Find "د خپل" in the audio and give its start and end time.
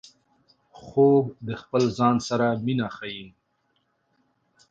1.47-1.83